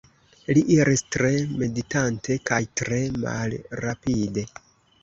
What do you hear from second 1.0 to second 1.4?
tre